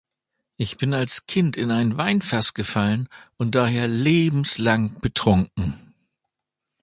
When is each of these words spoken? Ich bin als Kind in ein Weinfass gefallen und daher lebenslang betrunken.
Ich 0.57 0.77
bin 0.79 0.95
als 0.95 1.27
Kind 1.27 1.57
in 1.57 1.69
ein 1.69 1.95
Weinfass 1.95 2.55
gefallen 2.55 3.07
und 3.37 3.53
daher 3.53 3.87
lebenslang 3.87 4.99
betrunken. 4.99 5.93